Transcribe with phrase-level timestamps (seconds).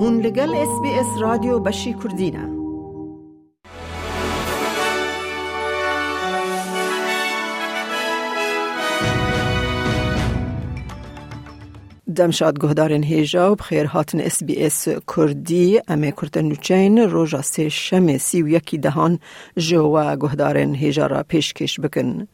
[0.00, 2.58] هون لگل اس بی اس رادیو بشی کردینه
[12.16, 17.68] دمشاد گهدارن هیجا و بخیر هاتن اس بی اس کردی امی کرتن نوچین روژا سه
[17.68, 19.18] شم سی و یکی دهان
[19.56, 22.28] جو گهدارن هیجا را پیشکش بکن.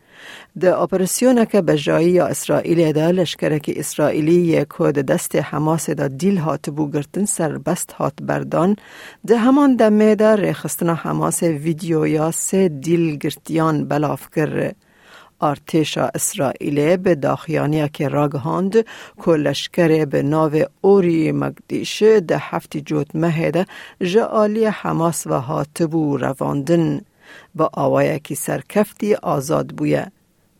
[0.61, 6.39] ده اپراسیون که بجایی یا اسرائیل لشکره که اسرائیلی یک کود دست حماس ده دیل
[6.39, 8.77] هات بو گرتن سر بست هات بردان
[9.27, 14.75] ده همان دمه ده ریخستنا حماس ویدیو یا سه دیل گرتیان بلاف کرده.
[15.40, 18.85] ارتشا اسرائیل به داخیانی که راگهاند
[19.25, 23.67] که لشکر به ناو اوری مقدیش ده هفتی جوت مهده
[24.01, 27.01] جعالی حماس و هاتبو رواندن
[27.55, 30.13] با آوائه که سرکفتی آزاد بویه.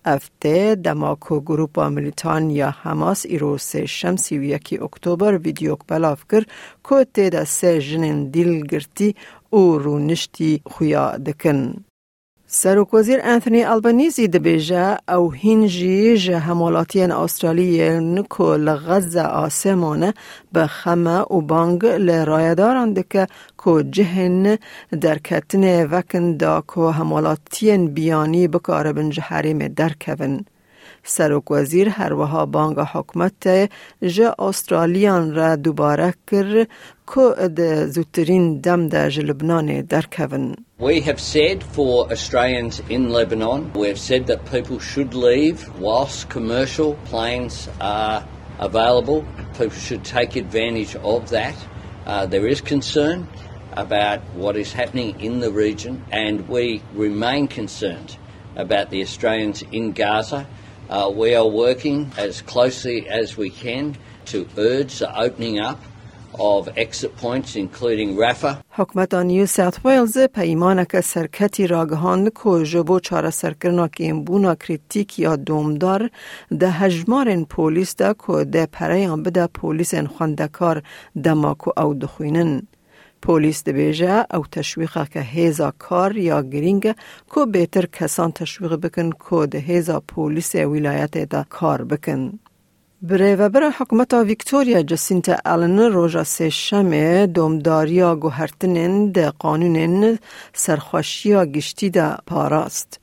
[0.05, 6.45] افته دماکو گروپا ملیتان یا حماس ایروس شمسی و یکی اکتبر ویدیوک بلاف کر
[6.88, 9.14] که تیده سه جنین دیل گرتی
[9.50, 11.84] او رو نشتی خویا دکن.
[12.56, 20.14] سروک وزیر انتونی البانیزی دبیجه او هینجی جه همولاتین استرالیه نکو لغزه آسمانه
[20.52, 24.58] به خمه و بانگ لرایداران دکه کو جهن
[25.00, 30.44] در کتن وکن دا کو همولاتین بیانی بکاره بنج حریم در کون.
[31.03, 33.69] سروک وزیر هر وها بانگ حکمت
[34.02, 36.66] جه استرالیان را دوباره کر
[37.16, 40.55] که ده زودترین دم ده جلبنان در کون.
[40.80, 46.30] We have said for Australians in Lebanon, we have said that people should leave whilst
[46.30, 48.23] commercial planes are
[48.59, 49.25] available.
[49.58, 51.55] People should take advantage of that.
[52.05, 53.27] Uh, there is concern
[53.73, 58.17] about what is happening in the region, and we remain concerned
[58.55, 60.47] about the Australians in Gaza.
[60.90, 63.96] Uh, we are working as closely as we can
[64.27, 65.80] to urge the opening up
[66.38, 68.56] of exit points including Rafah.
[68.70, 74.54] حکمت نیو ساوت ویلز پیمان که سرکتی راگهان که جبو چاره سرکرنا که این بونا
[74.54, 76.10] کریتیک یا دومدار
[76.60, 80.82] ده هجمارن پولیس ده که ده پریان بده پولیس خواندکار
[81.25, 82.62] دماکو او دخوینن.
[83.24, 86.94] پولیس ده بیجه او تشویقه که هیزا کار یا گرینگ
[87.34, 89.10] که بهتر کسان تشویق بکن
[89.46, 92.38] ده هیزا پولیس ولایت ده کار بکن.
[94.24, 100.18] ویکتوریا جسینت آلن روژا سه شمه دومداریا گوهرتنین ده قانونین
[100.52, 103.00] سرخوشیا گشتی ده پاراست.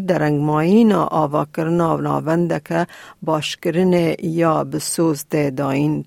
[0.00, 2.86] درنگمایی آوا کرنا ناونده که
[3.22, 6.04] باشکرن یا بسوز ده داین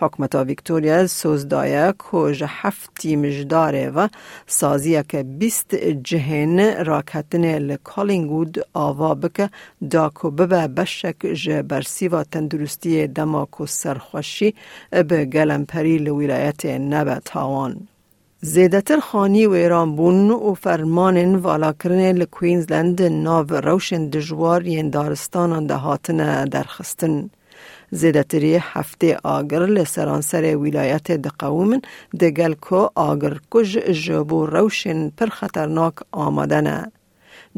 [0.00, 0.06] ده.
[0.06, 4.08] حکمت ویکتوریا سوز دایه که هفتی مجداره و
[4.46, 9.50] سازیه که بیست جهن راکتن لکالینگود آوا بکه
[9.90, 14.54] داکو ببه بشک جه برسی و تندرستی دماکو سرخوشی
[14.90, 17.88] به گلمپری لولایت نبه تاوان.
[18.40, 25.66] زیدتر خانی و ایران بون و فرمان والا کرن لکوینزلند ناو روشن دجوار ین دارستان
[25.66, 27.30] دهاتن درخستن.
[27.90, 31.80] زیدتری هفته آگر لسرانسر ولایت دقومن
[32.20, 36.92] دگل کو آگر کج جبو روشن پر خطرناک آمدنه.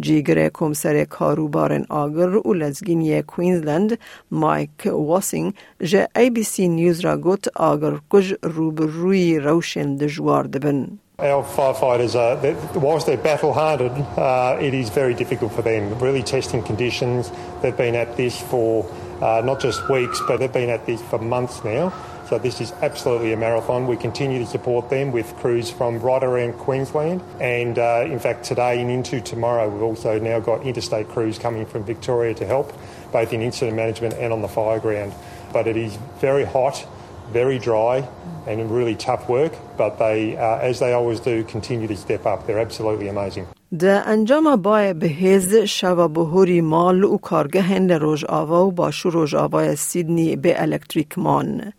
[0.00, 3.98] جیگر کمسر کاروبارن آگر و لزگینی کوینزلند
[4.30, 10.98] مایک واسینگ جه ای بی سی نیوز را گوت آگر کج روبروی روشن دجوار دبن.
[11.20, 12.36] Our firefighters, are,
[12.78, 15.82] whilst they're battle hardened, uh, it is very difficult for them.
[15.98, 17.32] Really testing conditions.
[17.60, 18.86] They've been at this for
[19.20, 21.92] uh, not just weeks, but they've been at this for months now.
[22.28, 23.86] So this is absolutely a marathon.
[23.86, 27.22] We continue to support them with crews from right around Queensland.
[27.40, 31.64] And uh, in fact, today and into tomorrow, we've also now got interstate crews coming
[31.64, 32.70] from Victoria to help,
[33.12, 35.14] both in incident management and on the fire ground.
[35.54, 36.86] But it is very hot,
[37.30, 38.06] very dry,
[38.46, 39.54] and really tough work.
[39.78, 42.46] But they, uh, as they always do, continue to step up.
[42.46, 43.48] They're absolutely amazing.
[43.76, 49.74] ده انجام بای بهز شوا بهوری مال و کارگهن روژ آوا و باشو روژ آوا
[49.74, 51.72] سیدنی به الکتریک مان.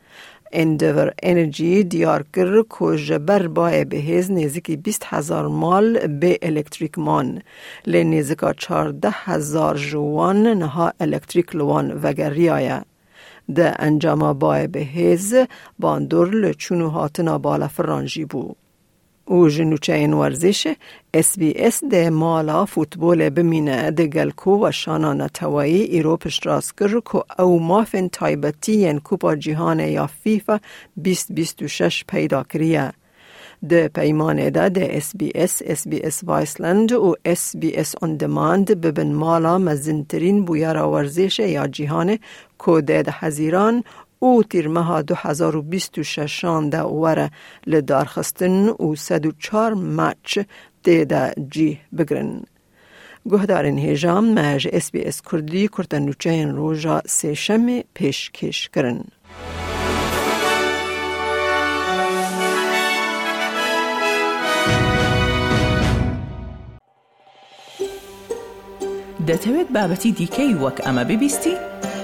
[0.51, 7.41] اندور انرژی دیار کر که جبر بای بهز نزدیکی 20 هزار مال به الکتریک مان.
[7.85, 12.81] لی نزدیکا 14 هزار جوان نها الکتریک لوان وگر ریایه.
[13.55, 15.35] ده انجام بای بهز
[15.79, 18.68] باندور لچونو هاتنا بالا فرانجی بود.
[19.29, 20.73] او جنوچه این ورزش
[21.13, 26.99] اس بی اس ده مالا فوتبول بمینه ده گلکو و شانا نتوایی ایرو پشتراس کر
[26.99, 30.59] که او مافن تایبتی ین کوپا جهان یا فیفا
[31.03, 32.93] 2026 پیدا کریه.
[33.69, 37.95] ده پیمان ده ده اس بی اس، اس بی اس وایسلند و اس بی اس
[38.01, 42.17] اون دماند ببن مالا مزنترین بویارا ورزش یا جهان
[42.65, 43.83] که ده ده حزیران
[44.19, 47.31] او تیرمها 2026 ده وره
[47.67, 50.39] لدارخستن و 104 مچ
[50.83, 52.43] تیده جی بگرن.
[53.31, 59.03] گهدارن هیجام مج اس بی اس کردی کرتنوچه روژا سه شم پیش کش کرن.
[69.27, 71.55] دەتەوێت بابەتی دیکەی وەک ئەمە ببیستی؟